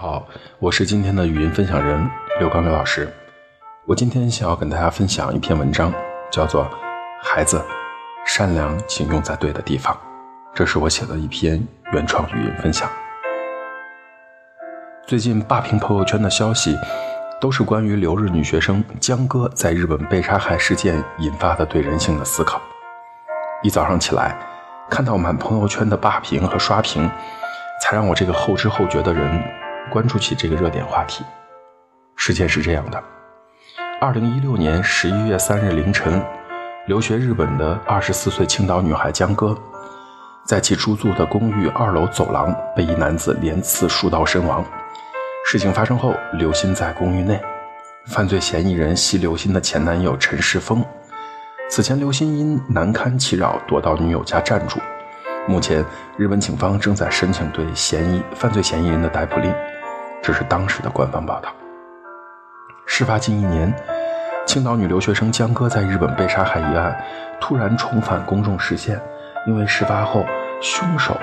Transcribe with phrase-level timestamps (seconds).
[0.00, 0.24] 好，
[0.60, 3.12] 我是今天的语音分享人刘刚刘老师。
[3.84, 5.92] 我今天想要跟大家分享一篇文章，
[6.30, 6.64] 叫做
[7.20, 7.60] 《孩子，
[8.24, 9.92] 善良请用在对的地方》。
[10.54, 11.60] 这是我写的一篇
[11.92, 12.88] 原创语音分享。
[15.04, 16.78] 最近霸屏朋友圈的消息，
[17.40, 22.62] 都是关于留日女学生江歌在日本被杀害事件引发的对人性的思考。
[23.64, 24.38] 一早上起来，
[24.88, 27.10] 看到满朋友圈的霸屏和刷屏，
[27.82, 29.42] 才让我这个后知后觉的人。
[29.90, 31.24] 关注起这个热点话题，
[32.16, 33.02] 事件是这样的：
[34.00, 36.22] 二零一六年十一月三日凌晨，
[36.86, 39.56] 留学日本的二十四岁青岛女孩江歌，
[40.46, 44.64] 在其租住的公寓二楼走廊被一男子连刺数刀身亡。
[45.46, 47.40] 事情发生后，刘鑫在公寓内，
[48.06, 50.84] 犯罪嫌疑人系刘鑫的前男友陈世峰。
[51.70, 54.78] 此前，刘鑫因难堪其扰躲到女友家暂住。
[55.46, 55.82] 目前，
[56.18, 59.50] 日本警方正在申请对嫌疑犯罪嫌疑人的逮捕令。
[60.22, 61.50] 这是当时的官方报道。
[62.86, 63.72] 事发近一年，
[64.46, 66.96] 青岛女留学生江歌在日本被杀害一案
[67.40, 69.00] 突然重返公众视线，
[69.46, 70.24] 因为事发后
[70.60, 71.16] 凶手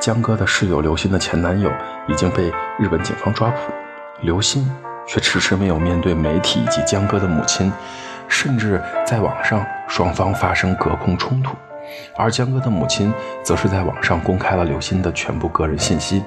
[0.00, 1.70] 江歌的室友刘鑫的前男友
[2.08, 3.56] 已经被日本警方抓捕，
[4.20, 4.68] 刘鑫
[5.06, 7.72] 却迟迟没有面对媒体以及江歌的母亲，
[8.28, 11.54] 甚至在网上双方发生隔空冲突。
[12.16, 16.22] 而江歌的母亲则是在网上公开了刘鑫的全部个人信息，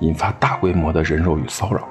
[0.00, 1.82] 引发大规模的人肉与骚扰。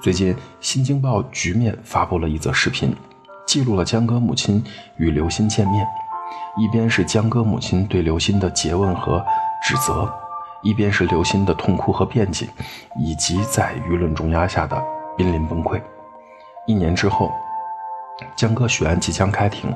[0.00, 2.94] 最近，《新京报》局面发布了一则视频，
[3.46, 4.62] 记录了江歌母亲
[4.96, 5.86] 与刘鑫见面，
[6.56, 9.24] 一边是江歌母亲对刘鑫的诘问和
[9.62, 10.08] 指责，
[10.62, 12.48] 一边是刘鑫的痛哭和辩解，
[12.96, 14.80] 以及在舆论重压下的
[15.16, 15.80] 濒临崩溃。
[16.66, 17.32] 一年之后，
[18.36, 19.74] 江歌许案即将开庭。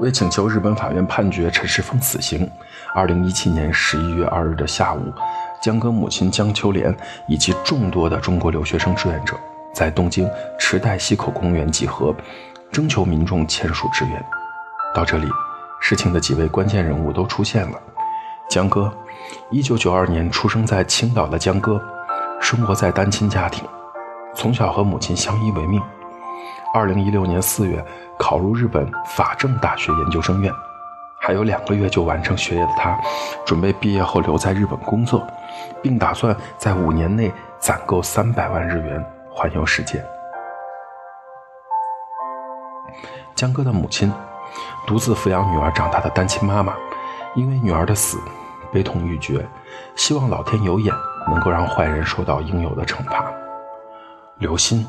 [0.00, 2.48] 为请求日本法院判决陈世峰死刑，
[2.94, 5.12] 二零一七年十一月二日的下午，
[5.60, 6.96] 江歌母亲江秋莲
[7.26, 9.36] 以及众多的中国留学生志愿者
[9.74, 12.14] 在东京池袋西口公园集合，
[12.70, 14.24] 征求民众签署支援。
[14.94, 15.28] 到这里，
[15.80, 17.76] 事情的几位关键人物都出现了。
[18.48, 18.92] 江歌，
[19.50, 21.82] 一九九二年出生在青岛的江歌，
[22.40, 23.64] 生活在单亲家庭，
[24.32, 25.82] 从小和母亲相依为命。
[26.72, 27.84] 二零一六年四月。
[28.18, 30.52] 考入日本法政大学研究生院，
[31.20, 32.98] 还有两个月就完成学业的他，
[33.46, 35.26] 准备毕业后留在日本工作，
[35.80, 40.04] 并打算在五年内攒够三百万日元环游世界。
[43.34, 44.12] 江歌的母亲，
[44.86, 46.74] 独自抚养女儿长大的单亲妈妈，
[47.36, 48.18] 因为女儿的死，
[48.72, 49.46] 悲痛欲绝，
[49.94, 50.92] 希望老天有眼，
[51.28, 53.32] 能够让坏人受到应有的惩罚。
[54.38, 54.84] 刘鑫。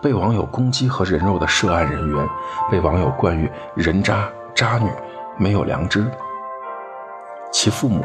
[0.00, 2.28] 被网友攻击和人肉的涉案人员，
[2.70, 4.88] 被网友冠以“人渣”“渣女
[5.36, 6.08] ”“没有良知”。
[7.50, 8.04] 其父母，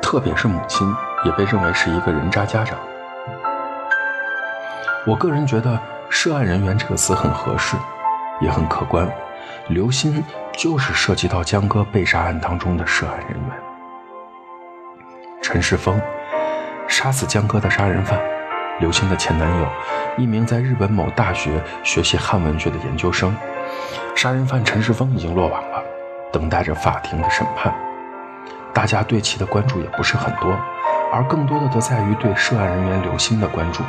[0.00, 0.86] 特别是母亲，
[1.24, 2.78] 也被认为是一个人渣家长。
[5.06, 5.78] 我个人觉得
[6.10, 7.76] “涉案人员”这个词很合适，
[8.40, 9.08] 也很客观。
[9.68, 10.22] 刘鑫
[10.52, 13.50] 就是涉及到江歌被杀案当中的涉案人员。
[15.40, 16.00] 陈世峰，
[16.86, 18.20] 杀死江歌的杀人犯。
[18.80, 19.66] 刘鑫的前男友，
[20.16, 23.34] 一名在日本某大学学习汉文学的研究生。
[24.14, 25.82] 杀人犯陈世峰已经落网了，
[26.32, 27.72] 等待着法庭的审判。
[28.74, 30.58] 大家对其的关注也不是很多，
[31.12, 33.82] 而更多的则在于对涉案人员刘鑫的关注。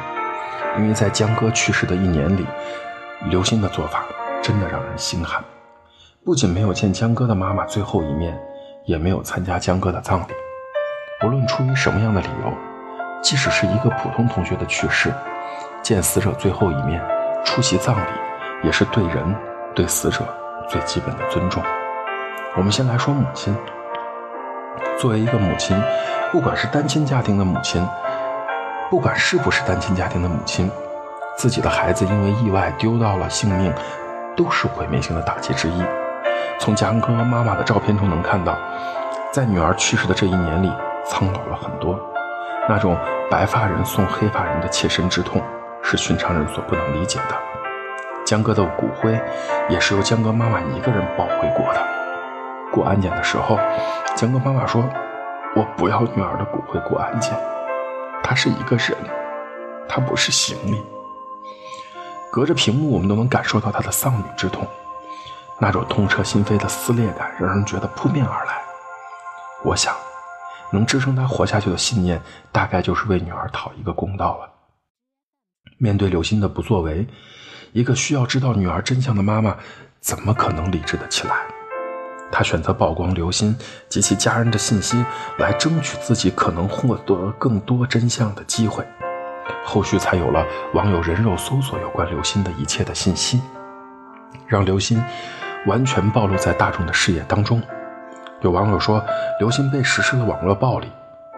[0.77, 2.45] 因为在江歌去世的一年里，
[3.29, 4.03] 刘鑫的做法
[4.41, 5.43] 真的让人心寒。
[6.23, 8.37] 不仅没有见江歌的妈妈最后一面，
[8.85, 10.33] 也没有参加江歌的葬礼。
[11.25, 12.72] 无论出于什么样的理由。
[13.23, 15.11] 即使是一个普通同学的去世，
[15.81, 17.01] 见死者最后一面，
[17.45, 18.01] 出席葬礼，
[18.63, 19.33] 也是对人、
[19.73, 20.25] 对死者
[20.67, 21.63] 最基本的尊重。
[22.57, 23.55] 我们先来说母亲。
[24.99, 25.81] 作为一个母亲，
[26.33, 27.87] 不管是单亲家庭的母亲，
[28.89, 30.69] 不管是不是单亲家庭的母亲，
[31.37, 33.73] 自己的孩子因为意外丢到了性命，
[34.35, 35.81] 都是毁灭性的打击之一。
[36.59, 38.57] 从江歌妈妈的照片中能看到，
[39.31, 40.69] 在女儿去世的这一年里，
[41.05, 41.97] 苍老了很多。
[42.67, 42.97] 那种
[43.29, 45.41] 白发人送黑发人的切身之痛，
[45.81, 47.35] 是寻常人所不能理解的。
[48.25, 49.19] 江哥的骨灰
[49.69, 51.85] 也是由江歌妈妈一个人抱回国的。
[52.71, 53.59] 过安检的时候，
[54.15, 54.81] 江歌妈妈说
[55.55, 57.37] ：“我不要女儿的骨灰过安检，
[58.23, 58.97] 她是一个人，
[59.89, 60.85] 她不是行李。”
[62.31, 64.65] 隔着屏幕，我们都能感受到她的丧女之痛，
[65.59, 68.61] 那种痛彻心扉的撕裂感，让人觉得扑面而来。
[69.63, 69.93] 我想。
[70.73, 72.19] 能支撑他活下去的信念，
[72.51, 74.49] 大概就是为女儿讨一个公道了。
[75.77, 77.07] 面对刘鑫的不作为，
[77.71, 79.55] 一个需要知道女儿真相的妈妈，
[80.01, 81.35] 怎么可能理智的起来？
[82.31, 83.55] 她选择曝光刘鑫
[83.87, 85.05] 及其家人的信息，
[85.37, 88.83] 来争取自己可能获得更多真相的机会。
[89.63, 93.39] 后续才有了网友人肉搜索有关刘鑫的一切的信息，
[94.47, 95.03] 让刘鑫
[95.67, 97.61] 完全暴露在大众的视野当中。
[98.43, 99.01] 有网友说，
[99.39, 100.91] 刘鑫被实施了网络暴力，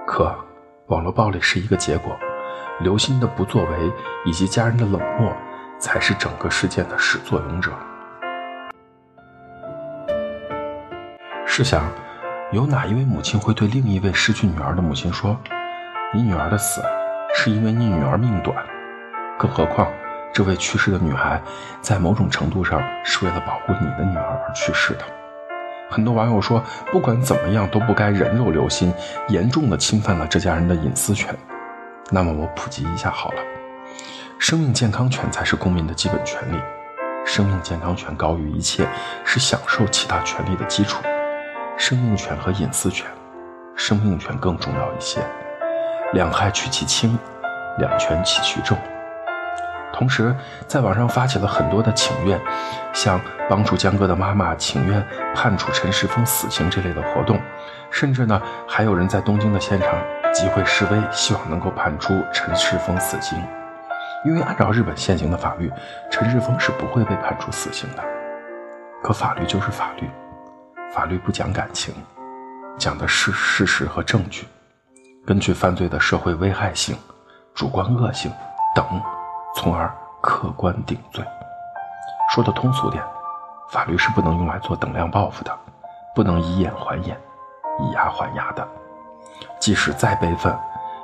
[0.08, 0.36] 可
[0.88, 2.18] 网络暴力是一个结果，
[2.80, 3.94] 刘鑫的不作为
[4.26, 5.32] 以及家人的冷漠
[5.78, 7.72] 才是整个事件的始作俑者。
[11.46, 11.84] 试想，
[12.52, 15.38] 有哪一位母亲会对另一位失去女儿的母亲说
[16.12, 16.82] ：“你女儿的死
[17.36, 18.58] 是因为你女儿命短？”
[19.38, 19.88] 更何况，
[20.34, 21.40] 这位去世的女孩
[21.82, 25.06] 在某种程度上是为了保护你的女儿而去世的。
[25.90, 28.92] 很多网友说，不管怎么样都不该人肉刘鑫，
[29.30, 31.36] 严重的侵犯了这家人的隐私权。
[32.10, 33.42] 那么我普及一下好了，
[34.38, 36.58] 生命健康权才是公民的基本权利，
[37.26, 38.88] 生命健康权高于一切，
[39.24, 41.04] 是享受其他权利的基础。
[41.78, 43.08] 生命权和隐私权，
[43.76, 45.20] 生命权更重要一些。
[46.14, 47.18] 两害取其轻，
[47.80, 48.78] 两全取其重。
[49.96, 50.36] 同时，
[50.68, 52.38] 在网上发起了很多的请愿，
[52.92, 53.18] 像
[53.50, 55.02] 帮助江歌的妈妈请愿
[55.34, 57.40] 判处陈世峰死刑这类的活动，
[57.90, 59.90] 甚至呢，还有人在东京的现场
[60.34, 63.42] 集会示威，希望能够判处陈世峰死刑。
[64.26, 65.72] 因为按照日本现行的法律，
[66.12, 68.04] 陈世峰是不会被判处死刑的。
[69.02, 70.10] 可法律就是法律。
[70.94, 71.96] 法律不讲感情，
[72.78, 74.46] 讲的是事实和证据，
[75.26, 76.98] 根据犯罪的社会危害性、
[77.54, 78.30] 主观恶性
[78.76, 78.86] 等，
[79.56, 79.92] 从而
[80.22, 81.26] 客观定罪。
[82.30, 83.04] 说的通俗点，
[83.70, 85.52] 法律是不能用来做等量报复的，
[86.14, 87.18] 不能以眼还眼，
[87.80, 88.68] 以牙还牙的。
[89.60, 90.54] 即使再悲愤，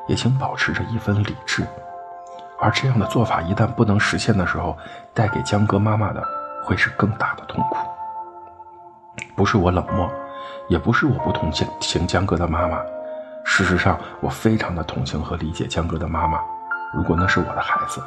[0.08, 1.66] 也请保持着一分理智。
[2.60, 4.78] 而这样的做法一旦不能实现的时候，
[5.14, 6.24] 带给江哥妈妈的
[6.64, 7.78] 会是更大的痛苦。
[9.36, 10.10] 不是我冷漠，
[10.68, 12.80] 也不是我不同情江哥的妈妈。
[13.44, 16.40] 事实上，我非常的同情和理解江哥的妈妈。
[16.94, 18.02] 如果那是我的孩子，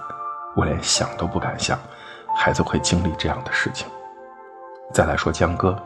[0.55, 1.79] 我连想都不敢想，
[2.37, 3.87] 孩子会经历这样的事情。
[4.93, 5.77] 再来说江哥，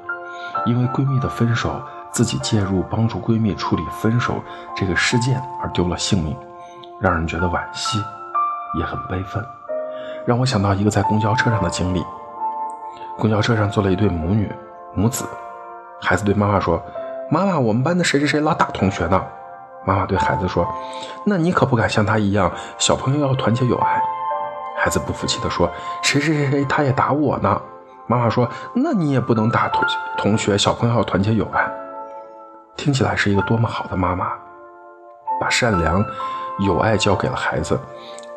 [0.67, 1.81] 因为闺蜜的分手，
[2.13, 4.43] 自己介入帮助闺蜜处理分手
[4.77, 6.37] 这个事件而丢了性命，
[7.01, 7.99] 让人觉得惋惜，
[8.79, 9.45] 也很悲愤。
[10.27, 12.05] 让我想到一个在公交车上的经历：
[13.17, 14.53] 公交车上坐了一对母女。
[14.95, 15.25] 母子，
[16.01, 16.83] 孩子对妈妈说
[17.31, 19.25] ：“妈妈，我们班的谁谁谁老打同学呢？”
[19.87, 20.67] 妈妈对孩子说
[21.25, 24.03] ：“那你可不敢像他一样，小朋友要团结友爱。”
[24.89, 25.71] 孩子不服气地说
[26.03, 27.61] ：“谁谁谁谁他也打我呢？”
[28.09, 29.85] 妈妈说：“那你也不能打同
[30.17, 31.71] 同学，小朋友要团结友爱。”
[32.75, 34.33] 听起来是一个多么好的妈妈，
[35.39, 36.03] 把善良、
[36.61, 37.79] 友爱教给了孩子，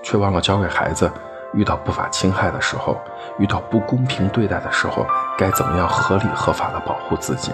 [0.03, 1.09] 却忘了教给孩子。
[1.53, 3.00] 遇到不法侵害的时候，
[3.38, 5.06] 遇到不公平对待的时候，
[5.38, 7.53] 该怎么样合理合法的保护自己？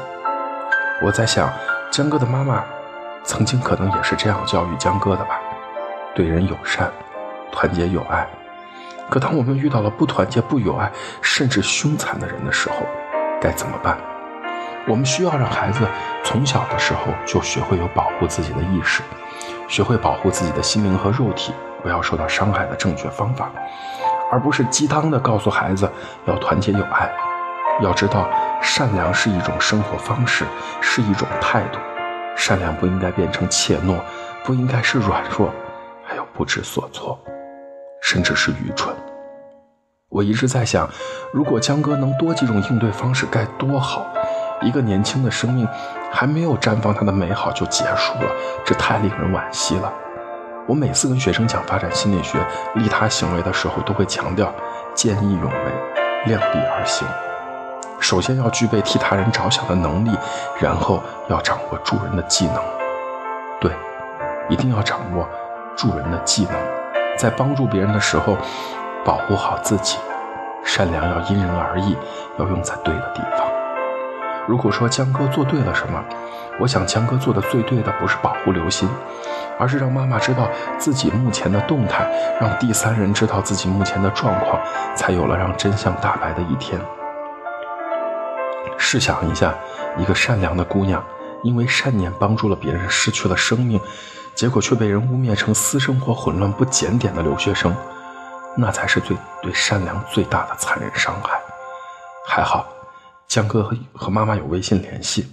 [1.03, 1.47] 我在想，
[1.91, 2.63] 江哥的妈妈
[3.23, 5.39] 曾经可能也是这样教育江哥的吧，
[6.15, 6.91] 对人友善，
[7.51, 8.27] 团结友爱。
[9.09, 12.85] 可当我们遇到了不团结、不友爱，甚至凶残的人的时候，
[13.41, 13.97] 该怎么办？
[14.87, 15.85] 我们需要让孩子
[16.23, 19.01] 从小的时候就学会有保护自己的意识，
[19.67, 21.53] 学会保护自己的心灵和肉体。
[21.83, 23.49] 不要受到伤害的正确方法，
[24.31, 25.89] 而不是鸡汤的告诉孩子
[26.25, 27.09] 要团结友爱。
[27.79, 28.27] 要知道，
[28.61, 30.43] 善良是一种生活方式，
[30.81, 31.79] 是一种态度。
[32.35, 33.99] 善良不应该变成怯懦，
[34.43, 35.53] 不应该是软弱，
[36.03, 37.17] 还有不知所措，
[38.09, 38.95] 甚至是愚蠢。
[40.07, 40.89] 我一直在想，
[41.33, 44.05] 如果江哥能多几种应对方式，该多好！
[44.61, 45.67] 一个年轻的生命
[46.09, 48.31] 还没有绽放它的美好就结束了，
[48.63, 49.91] 这太令人惋惜了。
[50.69, 52.39] 我每次跟学生讲发展心理学、
[52.75, 54.53] 利他行为的时候，都会强调
[54.93, 57.05] 见义勇为、量力而行。
[57.99, 60.11] 首先要具备替他人着想的能力，
[60.61, 62.63] 然后要掌握助人的技能。
[63.59, 63.69] 对，
[64.47, 65.27] 一定要掌握
[65.75, 66.53] 助人的技能，
[67.17, 68.37] 在帮助别人的时候，
[69.03, 69.97] 保护好自己。
[70.63, 71.97] 善良要因人而异，
[72.37, 73.47] 要用在对的地方。
[74.47, 76.03] 如果说江哥做对了什么，
[76.59, 78.87] 我想江哥做的最对的不是保护刘鑫。
[79.59, 80.47] 而是让妈妈知道
[80.77, 82.07] 自己目前的动态，
[82.39, 84.61] 让第三人知道自己目前的状况，
[84.95, 86.79] 才有了让真相大白的一天。
[88.77, 89.55] 试想一下，
[89.97, 91.03] 一个善良的姑娘，
[91.41, 93.81] 因为善念帮助了别人，失去了生命，
[94.37, 97.75] 结果却被人污蔑成私生活混乱不检点的留学生，
[98.55, 101.41] 那才是最对善良最大的残忍伤害。
[102.23, 102.67] 还好，
[103.27, 105.27] 江哥和和妈妈有微信联系。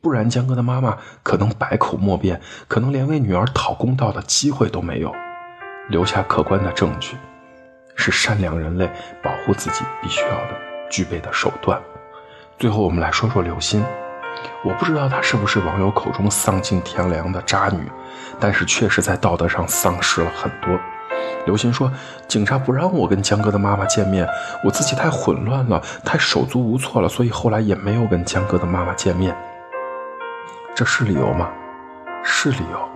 [0.00, 5.14] 不然，江哥的妈妈可能百口莫辩，可能连为女儿讨公道的机会都没有。
[5.90, 7.18] 留下客观的证据，
[7.94, 8.90] 是善良人类
[9.22, 10.56] 保护自己必须要的、
[10.90, 11.78] 具备的手段。
[12.58, 13.84] 最后，我们来说说刘鑫。
[14.64, 17.90] 我不知道她是不是网友口中丧尽天良的渣女，
[18.40, 20.78] 但是确实在道德上丧失了很多。
[21.46, 21.90] 刘鑫说
[22.28, 24.26] ：“警察不让我跟江哥的妈妈见面，
[24.64, 29.36] 我自己太混乱了，太手足无措了，所以后来也没有跟江哥的妈妈见面。”
[30.74, 31.48] 这是理由吗？
[32.22, 32.88] 是理由。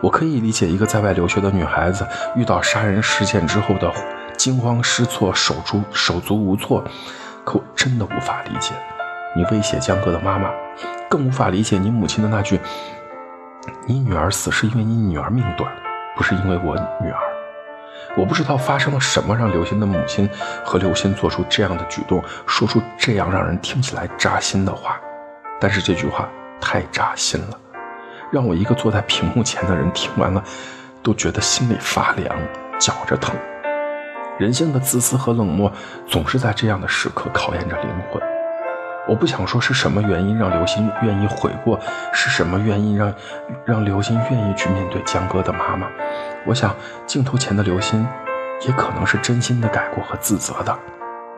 [0.00, 3.90] 我可以理解一个在外留学的女孩子遇到杀人事件之后的
[4.36, 6.84] 惊慌失措、手足手足无措，
[7.44, 8.74] 可我真的无法理解
[9.34, 10.50] 你威胁江哥的妈妈，
[11.08, 12.60] 更无法理解你母亲的那句
[13.86, 15.72] ：“你女儿死是因为你女儿命短，
[16.16, 17.18] 不是因为我女儿。”
[18.16, 20.28] 我不知道发生了什么，让刘鑫的母亲
[20.64, 24.98] 和刘鑫做出这样的举动，说出这样让人听起来扎心的话。
[25.60, 26.26] 但是这句话
[26.58, 27.58] 太扎心了，
[28.30, 30.42] 让我一个坐在屏幕前的人听完了，
[31.02, 32.34] 都觉得心里发凉，
[32.78, 33.34] 绞着疼。
[34.38, 35.70] 人性的自私和冷漠，
[36.06, 38.35] 总是在这样的时刻考验着灵魂。
[39.08, 41.78] 我不想说是什么原因让刘鑫愿意悔过，
[42.12, 43.14] 是什么原因让
[43.64, 45.86] 让刘鑫愿意去面对江哥的妈妈。
[46.44, 46.74] 我想
[47.06, 48.04] 镜头前的刘鑫，
[48.66, 50.76] 也可能是真心的改过和自责的，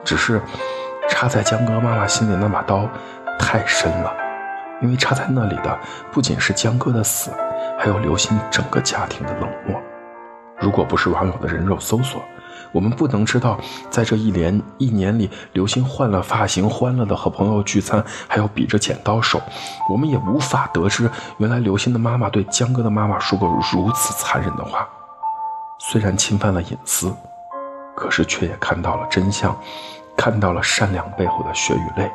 [0.03, 0.41] 只是
[1.11, 2.89] 插在江哥妈妈心里那把刀
[3.39, 4.13] 太深了，
[4.81, 5.79] 因为插在那里的
[6.11, 7.31] 不仅是江哥的死，
[7.79, 9.79] 还有刘鑫整个家庭的冷漠。
[10.59, 12.23] 如果不是网友的人肉搜索。
[12.73, 13.59] 我们不能知道，
[13.91, 19.41] 在这一连一年里，刘鑫换了发型，欢乐的和朋友聚餐，还要比着剪刀手。
[19.91, 24.89] 我们也无法得知，原来刘鑫的妈妈对江哥的妈妈说过如此残忍的话。
[25.79, 27.15] 虽然侵犯了隐私，
[27.97, 29.57] 可是却也看到了真相，
[30.17, 32.11] 看到了善良背后的血与泪。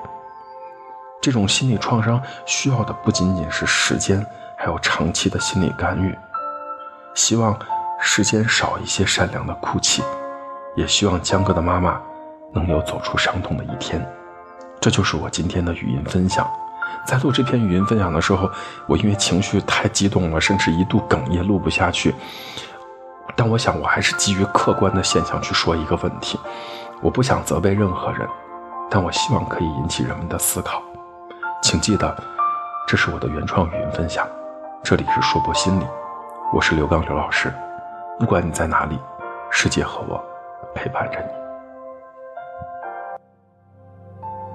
[1.21, 4.25] 这种心理创伤需要的不仅仅是时间，
[4.57, 6.13] 还有长期的心理干预。
[7.15, 7.57] 希望
[7.99, 10.03] 世间少一些善良的哭泣。
[10.75, 12.01] 也希望江哥的妈妈
[12.51, 14.05] 能有走出伤痛的一天。
[14.79, 16.49] 这就是我今天的语音分享。
[17.05, 18.49] 在录这篇语音分享的时候，
[18.87, 22.13] 我因为情绪太激动了，甚至一度哽咽，录不下去。
[23.35, 26.39] 但我想，我还是基于客观的现象去说一个问题。
[27.01, 28.27] 我不想责备任何人，
[28.89, 30.81] 但我希望可以引起人们的思考。
[31.61, 32.15] 请记得，
[32.87, 34.25] 这是我的原创语音分享。
[34.83, 35.85] 这里是说博心理，
[36.53, 37.53] 我是刘刚刘老师。
[38.19, 38.97] 不管你在哪里，
[39.49, 40.23] 世界和我。
[40.73, 41.42] 陪伴着你。